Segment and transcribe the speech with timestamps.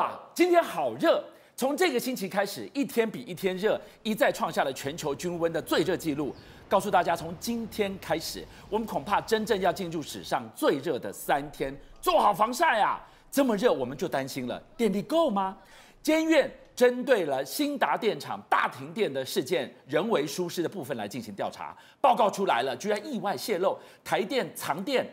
[0.00, 0.18] 啊！
[0.32, 1.22] 今天好热，
[1.54, 6.34] 从这个星期开始，一天比一天热，一再创下了全球均温的最热纪录。
[6.68, 13.06] 告诉大家，从今天开始，我们恐怕真正要进入史上最热的三天，做好防晒啊！
[13.30, 15.56] 这么热，我们就担心了，电力够吗？
[16.02, 25.06] 监院针对了兴达电厂大停电的事件，人为疏失的部分来进行调查，报告出来了，居然意外泄露台电藏电。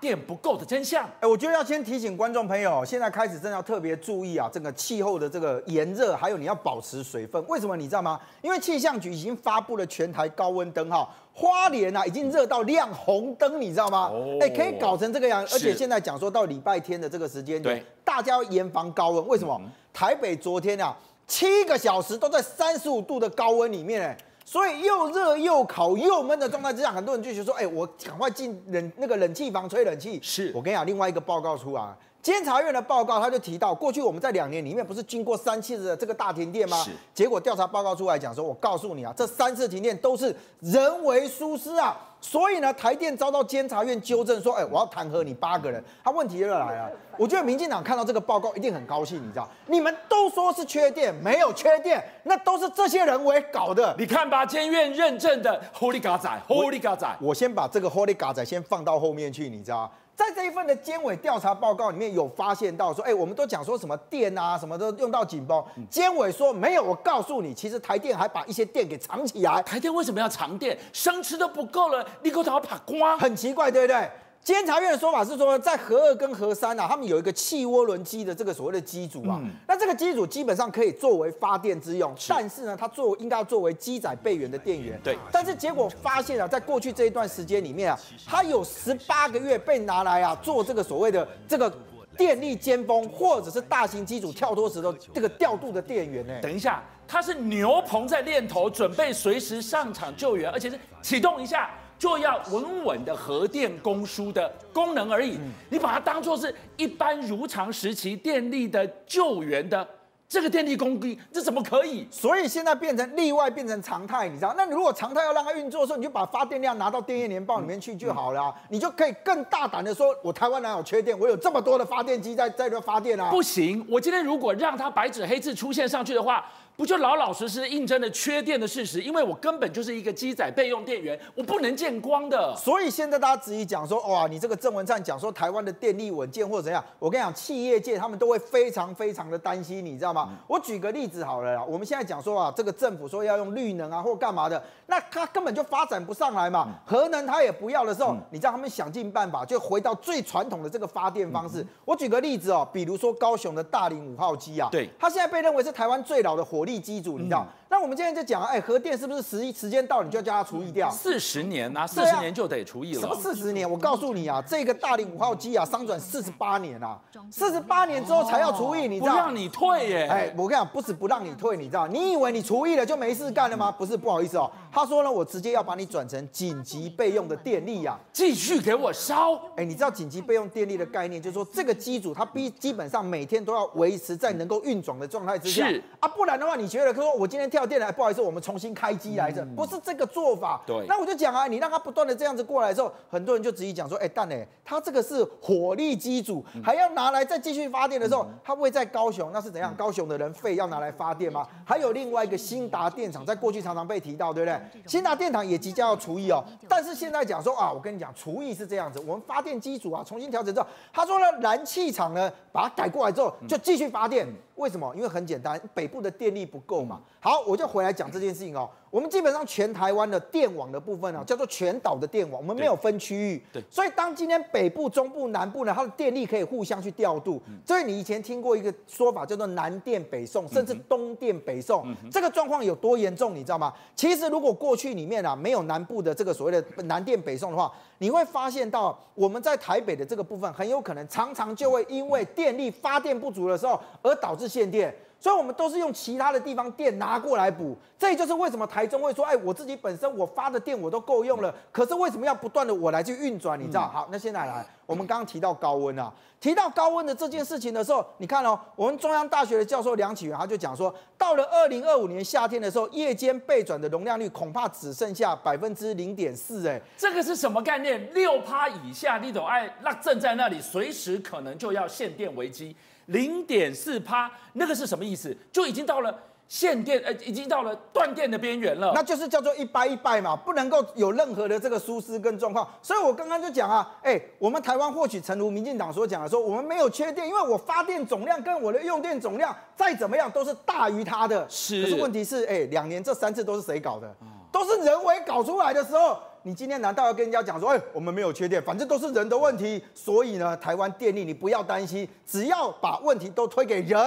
[0.00, 1.04] 怕电不够的真相。
[1.20, 7.44] 哎，我觉得要先提醒观众朋友，现在开始真的要特别注意啊，这个气候的这个炎热，还有你要保持水分。
[7.46, 8.18] 为什么你知道吗？
[8.40, 14.10] 因为气象局已经发布了全台高温灯号，花莲啊已经热到亮红灯，你知道吗？
[14.40, 19.28] 哎、哦，可以搞成这个样，而且现在讲说到礼拜天的这个时间点，大家要严防高温。
[19.28, 19.54] 为什么？
[19.62, 24.16] 嗯、台北昨天啊七个小时都在三十五度的高温里面，哎。
[24.50, 36.82] 所以又热又烤又闷的状态之下，很多人就觉得说：“哎，我赶快进冷那个冷气房吹冷气。”是我跟你讲，另外一个报告出来，监察院的报告他就提到，过去我们在两年里面不是经过三次的这个大停电吗？
[36.82, 36.90] 是。
[37.14, 41.96] 结果调查报告出来讲说，我告诉你啊，这三次停电都是人为疏失啊。
[42.20, 46.90] 所以呢，台电遭到监察院纠正说：“哎，我要弹劾你八个人。”他问题又来了。
[47.18, 49.48] 我觉得民进党看到这个报告一定很高兴，你知道？
[49.66, 53.94] 你们都说是缺电，没有缺电，那都是这些人为搞的。
[53.98, 57.16] 你看吧，监院认证的 Holy God 仔，Holy God 仔。
[57.20, 59.90] 我先把这个 Holy God 仔先放到后面去，你知道？
[60.20, 65.64] 在这一份的监委调查报告里面有发现到说，哎，我们都讲说什么电啊，什么都用到紧绷。
[65.88, 69.62] 监委说没有，我告诉你，其实台电还把一些电给藏起来。
[69.62, 70.78] 台电为什么要藏电？
[70.92, 73.18] 生吃都不够了，你给我打光？
[73.18, 74.10] 很奇怪，对不对？
[74.42, 84.98] 监察院的说法是说，在核二跟核三啊，他们有一个汽涡轮机的这个所谓的机组啊，嗯、那这个机组基本上可以作为发电之用，是但是呢，它作应该要作为机载备援的电源。
[85.04, 85.16] 对。
[85.30, 91.70] 但是结果发现啊，在过去这一段时间里面啊，它有十八个月被拿来啊做这个所谓的这个
[92.16, 96.34] 电力尖峰，或者是大型机组跳脱时的这个调度的电源呢。
[96.40, 101.70] 等一下，它是牛棚在练头，准备随时上场救援，而且是启动一下。
[102.00, 105.38] 就要稳稳的核电供输的功能而已，
[105.68, 109.86] 你把它当做是一般如常时期电力的救援的
[110.26, 112.08] 这个电力供应，这怎么可以？
[112.10, 114.54] 所以现在变成例外，变成常态，你知道？
[114.56, 121.18] 那你如果常态要让它运作的时候，你就把发电量拿到电业年报里面去就好了，你就可以更大胆的说，我台湾哪有缺电？
[121.18, 123.30] 我有这么多的发电机在在这发电啊！
[123.30, 126.46] 不行，我今天如果让它白纸黑字出现上去的话。
[126.76, 129.02] 不就老老实实印证了缺电的事实？
[129.02, 132.56] 因为我根本就是一个机载备用电源，我不能见光的。
[132.56, 136.82] 所以现在大家质疑讲说，哇，你这个郑文灿讲说台湾的电力稳健或者怎样？
[136.98, 140.28] 我跟你讲，企业界他们都会非常非常的担心，你知道吗？
[140.30, 146.66] 嗯、我举个例子好了啦，我们现在讲说啊，这个政府说要用绿能啊或干嘛的，那他根本就发展不上来嘛。
[146.66, 151.60] 嗯、核能他也不要的时候，嗯、你知道他们想尽办法就回到最传统的这个发电方式。
[151.60, 157.46] 嗯、我举个例子哦，比如说高雄的大林五号机啊，对，它现在被认为是台湾最老的火力机组，你知道？
[157.70, 160.90] 嗯那我们今天就讲，哎，核电是不是时时间到你就要叫它除役掉？
[160.90, 163.00] 四十年啊，四十年就得除役了。
[163.00, 163.70] 什么四十年？
[163.70, 166.98] 我告诉你啊，这个大林五号机啊，商转四十八年啊，
[167.30, 169.12] 四十八年之后才要除役，你知道？
[169.12, 170.08] 不让你退耶！
[170.08, 171.86] 哎，我跟你讲，不是不让你退，你知道？
[171.86, 173.70] 你以为你除役了就没事干了吗？
[173.70, 174.50] 不是，不好意思哦。
[174.72, 179.40] 他说呢，我直接要把你转成紧急备用的电力呀，继续给我烧。
[179.54, 185.68] 哎，你知道紧急备用电力的概念，就是说这个机组它必基本上每天都要维持在能够运转的状态之下。
[185.68, 188.40] 是啊，不然的话，你觉得说我今天跳电了，不好意思，我们。
[188.40, 190.62] 重新开机来着，不是这个做法。
[190.66, 194.34] 对，那我就讲啊，你让他不断的这样子过来之后，很多人就直接讲说，哎，但呢，
[194.64, 199.74] 他这个是火力机组，还要拿来再继续发电的时候，他会在高雄，那是怎样？
[199.76, 201.46] 高雄的人废要拿来发电吗？
[201.64, 204.58] 还有另外一个新达电厂，在过去常常被提到，对不对？
[204.86, 214.26] 新达电厂也即将要除役哦，但是现在讲说啊，我跟你讲，除役是这样子，我们发电机组啊重新调整之后，他说呢，燃气厂呢把它改过来之后就继续发电。
[214.60, 214.94] 为什么？
[214.94, 217.00] 因为很简单，北部的电力不够嘛。
[217.18, 218.68] 好，我就回来讲这件事情哦。
[218.90, 223.40] 我们基本上全台湾的电网的部分啊，叫做全岛的电网，我们没有分区域。
[223.52, 223.62] 对。
[223.70, 227.40] 所以当今天北部、中部、南部呢，它的电力可以互相去调度。
[227.64, 231.86] 所以你以前听过一个说法叫做南电北送，甚至东电北送。
[232.10, 233.72] 这个状况有多严重，你知道吗？
[233.94, 244.92] 其实如果过去里面啊没有南部的这个所谓的南电北送的话，你会发现到我们在台北的这个部分很有可能常常就会因为电力发电不足的时候而导致限电。
[245.20, 253.60] 所以，我们都是用其他的地方电拿过来补，这就是为什么台中会说，哎，我自己本身我发的电我都够用了，可是为什么要不断的我来去运转？
[253.60, 253.86] 你知道？
[253.86, 268.10] 好，那现在来，我们刚刚提到高温啊，提到高温的这件事情的时候，你看哦，我们中央大学的教授梁启源他就讲说，到了二零二五年夏天的时候，夜间备转的容量率恐怕只剩下百分之零点四，哎，这个是什么概念？
[268.14, 272.74] 六趴以下，你都爱那正在那里，随时可能就要限电危机。
[273.10, 275.36] 零点四趴，那个是什么意思？
[275.52, 276.12] 就已经到了。
[276.50, 282.68] 限电，呃，已经到了断电的边缘了，那就是叫做一掰一掰嘛，不能够有任何的这个疏失跟状况。
[282.82, 291.48] 所以我刚刚就讲啊，哎、欸，我们台湾或许诚如民进党所讲的说，我们没有缺电，因为我发电总量跟我的用电总量再怎么样都是大于它的。
[291.48, 291.84] 是。
[291.84, 294.12] 可是问题是，哎、欸，两年这三次都是谁搞的？
[294.50, 299.82] 都是人为搞出来的时候，你今天难道要跟人家讲说，哎、我们没有缺电，反正都是人的问题。
[299.94, 303.98] 所以呢，台湾电力你不要担心，只要把问题都推给人。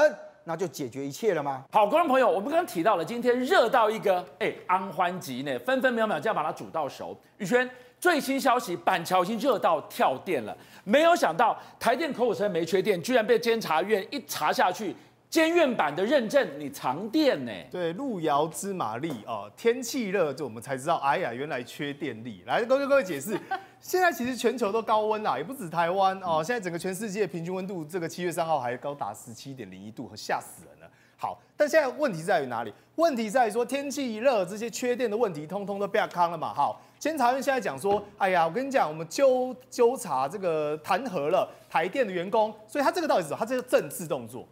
[0.45, 1.63] 那就解决一切了吗？
[1.71, 7.15] 好，观众朋友，我们刚刚提到了，今天热到一个哎，安欢集呢，分分秒秒就要把它煮到熟。
[7.37, 14.93] 宇轩最新消息，板桥已经热到跳电了，没有想到台电口口声没缺电，居然被监察院一查下去。
[15.33, 17.51] 监院版的认证，你藏电呢？
[17.71, 19.51] 对，路遥知马力哦。
[19.57, 22.43] 天气热，就我们才知道，哎呀，原来缺电力。
[22.45, 23.35] 来，各位各位解释，
[23.79, 26.43] 现在其实全球都高温啦，也不止台湾哦。
[26.43, 30.87] 现在整个全世界平均温度，这个七月三号还高达十七点零一度，吓死人了。
[31.17, 32.71] 好，但现在问题在于哪里？
[32.97, 36.53] 问题在于说天气一热，这些缺电的问题通通都被扛了嘛。
[36.53, 43.39] 好，监察院现在讲说，哎呀，我跟你讲，我们纠纠察这个弹劾了台电的员工，所以他这个到底是什么？
[43.39, 44.47] 他这个政治动作。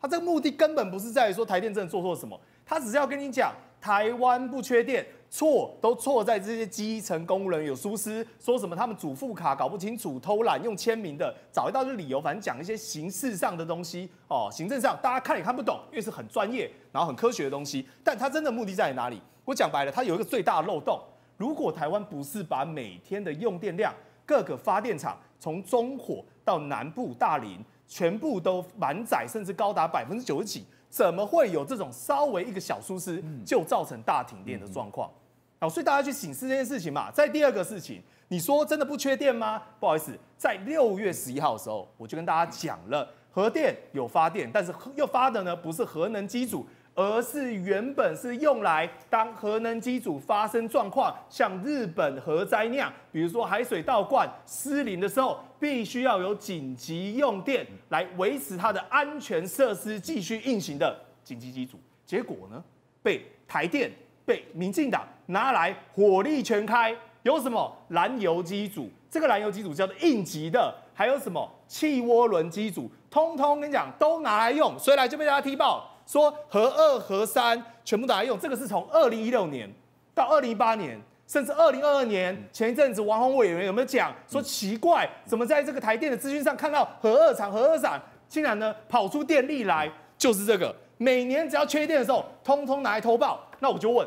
[0.00, 19.20] 他这个目的根本不是在于说台电真的做错什么，他只是要跟你讲台湾不缺电，错都错在这些基层公务人有疏失，说什么他们主副卡搞不清楚、偷懒用签名的，找一大堆理由，反正讲一些形式上的东西哦，行政上大家看也看不懂，因为是很专业然后很科学的东西，但他真的目的在哪里？
[19.44, 20.98] 我讲白了，他有一个最大的漏洞，
[21.36, 23.92] 如果台湾不是把每天的用电量
[24.24, 27.62] 各个发电厂从中火到南部大林。
[27.90, 35.10] 全部都满载，甚至高达百分之九十几，怎么会有这种稍微一个小疏失就造成大停电的状况？
[35.58, 37.10] 好，所以大家去醒思这件事情嘛。
[37.10, 39.60] 在第二个事情，你说真的不缺电吗？
[39.80, 46.64] 不好意思，在六月十一号的时候，我就跟大家讲了，核电有发电，但是又发的呢不是核能机组。
[47.00, 60.94] 而是原本是用来当核能机组发生状况，像日本核灾那样，比如说海水倒灌失灵的时候，必须要有紧急用电来维持它的安全设施继续运行的
[61.24, 61.78] 紧急机组。
[62.04, 62.62] 结果呢，
[63.02, 63.90] 被台电、
[64.26, 66.94] 被民进党拿来火力全开。
[67.22, 68.90] 有什么燃油机组？
[69.10, 75.89] 这个燃油机组叫做应急的，还有什么气涡轮机组，通通跟你讲都拿来用，所以来就被大家踢爆。
[76.10, 79.72] 说核二、核三全部拿来用，这个是从二零一六年
[80.12, 82.36] 到二零一八年，甚至二零二二年。
[82.52, 89.88] 前一阵子王宏委员有没有讲说奇怪，怎么在这个台电的资讯上看到核二厂、核二厂竟然呢跑出电力来？
[90.18, 93.48] 就是这个，每年只要缺电的时候，通通拿来偷报。
[93.60, 94.04] 那我就问，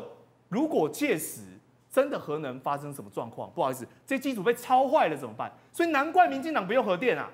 [0.50, 1.40] 如果届时
[1.90, 5.50] 真的核能发生什么状况，不好意思，这机组被超坏了怎么办？
[5.72, 7.30] 所以难怪民进党不用核电啊。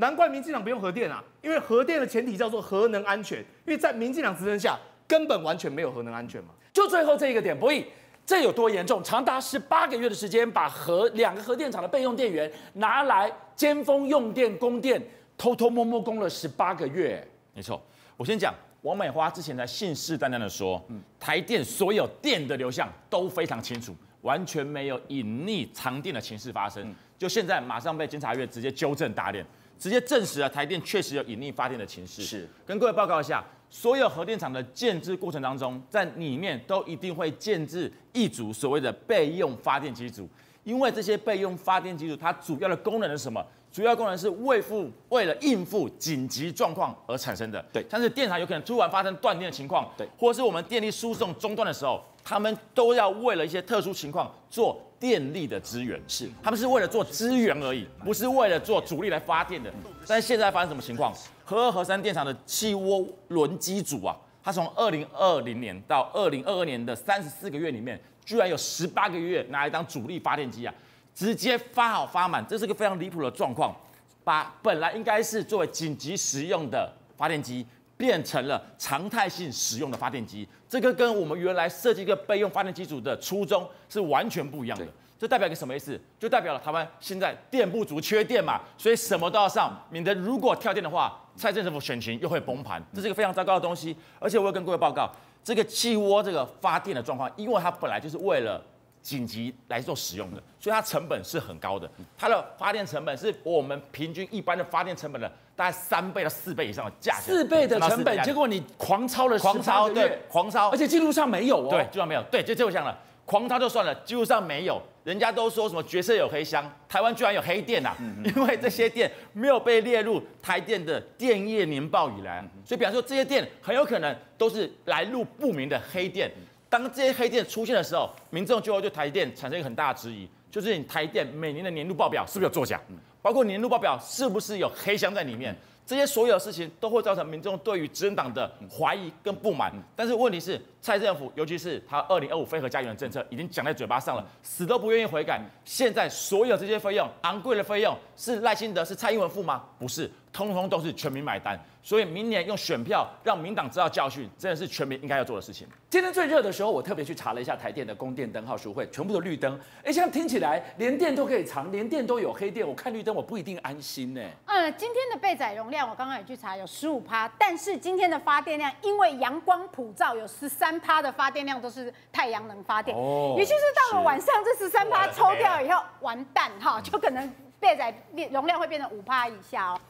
[0.00, 4.78] 难怪民进党不用核电啊，因为核电的前提叫做核能安全，因为在民进党执政下
[5.08, 6.50] 根本完全没有核能安全嘛。
[6.72, 7.84] 就最后这一个点，博弈
[8.24, 9.02] 这有多严重？
[9.02, 15.02] 长达十八个月的时间，把核两个核电厂的备用电源拿来尖峰用电供电，
[15.36, 17.26] 偷偷摸摸供了十八个月。
[17.52, 17.82] 没错，
[18.16, 26.94] 我先讲，王美花之前在信誓旦旦的说，嗯，台电所有电的流向都非常清楚，完全没有隐匿藏电的情势发生。
[27.18, 29.44] 就现在马上被监察院直接纠正打脸。
[29.78, 32.22] 直接证实了台电确实有隐匿发电的情势。
[32.22, 40.28] 是，跟各位报告一下，所有核电厂的建制过程当中，在里面都一定会建制一组所谓的备用发电机组，
[40.64, 43.44] 因为这些备用发电机组，它主要的功能是什么？
[43.70, 47.62] 主要功能是为付为了应付紧急状况而产生的。
[47.70, 56.00] 对，像是电厂有可能突然发生断电的情况，对，或是我们电力输送中断的时候，他们都要为了一些特殊情况做电力的资源。
[56.06, 59.72] 是，他们是为了做资源而已，不是为了做主力来发电的。
[60.06, 61.12] 但是现在发生什么情况？
[61.44, 70.74] 核二、核三电厂的气涡轮机组啊，它从二零二零年到二零二二年的三十四个月里面，居然有十八个月拿来当主力发电机啊！
[71.14, 73.74] 直接发好发满，这是个非常离谱的状况，
[74.22, 77.66] 把本来应该是作为紧急使用的发电机，
[77.98, 84.86] 变成了常态性使用的发电机，这个跟我们原来设计一个备用发电机组的初衷是完全不一样的。
[85.18, 86.00] 这代表一个什么意思？
[86.18, 93.94] 就代表了台湾现在电不足、缺电嘛，所以什么都要上，免得如果跳电的话，蔡政府选情又会崩盘，这是一个非常糟糕的东西。
[94.20, 95.10] 而且我要跟各位报告，
[95.42, 98.64] 这个气窝这个发电的状况，因为它本来就是为了。
[99.02, 101.90] 紧急来做使用的，所以它成本是很高的。
[102.16, 107.22] 它的发电成本是我们平均一般的发电成本的大概三倍到四倍以上的价钱。
[107.22, 111.68] 四倍的成本，结果你狂超了，狂超，对，狂超，而且记录上没有哦。
[111.70, 112.22] 对，记录上没有。
[112.30, 112.98] 对，就就这样了。
[113.24, 114.80] 狂超就算了，记录上没有。
[115.04, 117.96] 人家都说什么角色有黑箱，台湾居然有黑电呐、啊！
[118.24, 126.30] 因为这些店没有被列入台电的电业年报以来，所以比方说这些店很有可能都是来路不明的黑电。
[126.68, 132.80] 当这些黑店出现的时候，民众就会对台电产生一个很大的质疑，就是你台电每年的年度报表是不是有作假？
[133.22, 135.56] 包括年度报表是不是有黑箱在里面？
[135.86, 139.72] 这些所有的事情都会造成民众对于执政党的怀疑跟不满。
[139.96, 145.40] 但是问题是，蔡政府尤其是他二零二五非核家园的政策已经讲在嘴巴上了，死都不愿意悔改。
[145.64, 149.64] 现在所有这些费用，昂贵的费用，是赖清德是蔡英文付吗？
[149.78, 150.10] 不是。
[150.32, 155.66] 通通都是全民买单，所以明年用选票让民党知道教训，真的是全民应该要做的事情。
[155.90, 159.58] 今天最热的时候，我特别去查了一下台电的供电灯号数会，全部都绿灯。
[159.82, 164.20] 哎，现在听起来连电都可以藏，连电都有黑电，我看绿灯我不一定安心呢。
[164.46, 177.94] 嗯，今天的备载容量我刚刚也去查有十五趴，但是今天的发电量因为阳光普照，有十三趴的发电量都是太阳能发电，哦，也就是到了晚上这十三趴抽掉以后完蛋哈，就可能备载
[178.30, 179.80] 容量会变成五趴以下哦。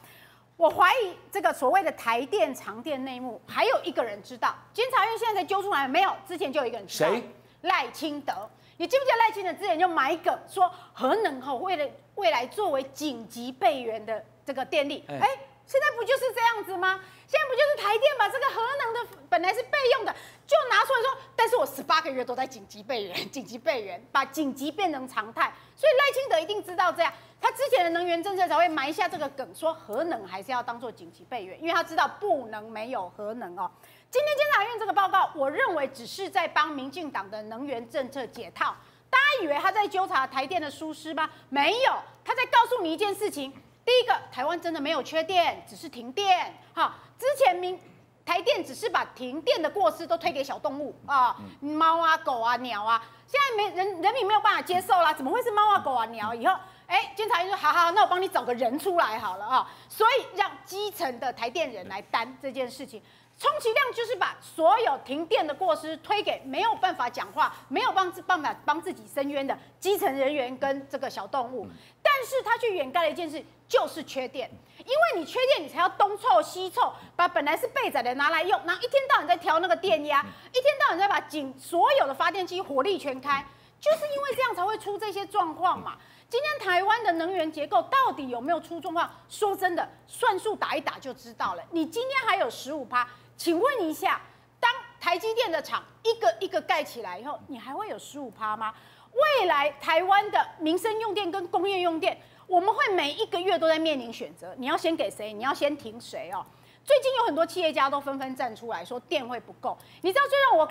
[0.59, 4.53] 我怀疑这个所谓的台电长电内幕，还有一个人知道。
[4.75, 6.13] 监察院现在才揪出来没有？
[6.27, 7.11] 之前就有一个人知道。
[7.11, 7.23] 谁？
[7.63, 8.51] 赖清德。
[8.77, 15.05] 你记不记得赖清德之前就买梗说核能后，为了未来作为紧急备援的这个电力？
[15.09, 17.01] 哎、欸，现在不就是这样子吗？
[17.29, 20.13] 现在不就是台电把这个核能的本来是备用的，
[20.45, 25.53] 就拿出来说，但是我十八个月都在紧急备援，紧急备援，把紧急变成常态。
[25.77, 27.13] 所以赖清德一定知道这样。
[27.41, 33.71] 他之前的能源政策才会埋下这个梗，说核能还是要当做紧急备援，因为他知道不能没有核能哦。
[34.11, 38.75] 今天监察院这个报告，我认为只是在帮民进党的能源政策解套。
[39.09, 41.31] 大家以为他在纠察台电的疏失吗？
[41.49, 41.93] 没有，
[42.25, 43.53] 他在告诉你一件事情：
[43.85, 46.53] 第一个，台湾真的没有缺电，只是停电。
[46.75, 47.79] 哈，之前民
[48.27, 56.35] 台电只是把停电的过失都推给小动物啊，猫啊、狗啊、鸟啊，现在没人人民没有办法接受啦，怎么会是猫啊、狗啊、鸟？
[56.35, 56.59] 以后。
[56.89, 63.03] 哎，监察院说好好，那我帮你找个人出来好了啊，所以让基层的台电人来担这件事情，
[63.39, 71.69] 充其量就是把所有停电的过失推给没有办法讲话、没有帮办法帮自己伸冤的基层人员跟这个小动物，
[72.03, 83.45] 但是他去掩盖了一件事，就是缺电，因为你缺电，你才要东凑西凑，把本来是备载的拿来用，然后一天到晚在调那个电压，一天到晚在把井所有的发电机火力全开，
[83.79, 85.99] 就是因为这样才会出这些状况嘛。
[86.31, 89.11] 今天台湾的能源结构到底有没有出状况？
[89.31, 91.63] 说真的，算数打一打就知道了。
[91.71, 94.21] 你今天还有十五趴，请问一下，
[94.61, 94.71] 当
[95.01, 98.75] 台积电的厂一个一个盖起来以后，你还会有十五趴吗？
[99.15, 105.33] 未来台湾的民生用电跟工业用电，我们会每一个月都在面临选择，你要先给谁？
[105.33, 106.45] 你要先停谁哦？
[106.85, 109.77] 最近有很多企业家都纷纷站出来说电会不够。
[110.03, 110.71] 你知道最让我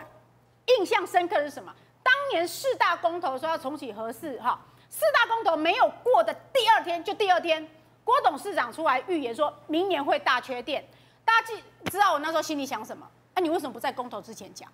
[0.77, 1.73] 印象深刻的是什么？
[2.03, 4.63] 当年四大公投说要重启核四哈。
[4.89, 7.67] 四大公投没有过的第二天，就第二天，
[8.03, 10.83] 郭董事长出来预言说，明年会大缺电。
[11.23, 13.07] 大家记知道我那时候心里想什么？
[13.33, 14.69] 啊，你为什么不在公投之前讲？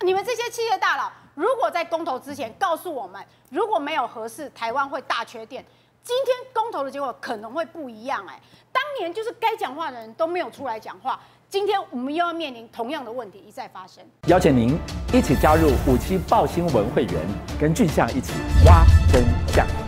[0.00, 5.64] 你们这些企业大佬，如果在公投之前告诉我们，如果没有核四，台湾会大缺电，
[6.02, 8.24] 今天公投的结果可能会不一样。
[8.28, 8.40] 哎，
[8.72, 11.18] 当年就是该讲话的人都没有出来讲话。
[11.48, 14.78] 今天我们又要面临同样的问题一再发生，邀请您
[15.14, 17.26] 一起加入五七报新闻会员，
[17.58, 18.34] 跟俊相一起
[18.66, 19.87] 挖真相。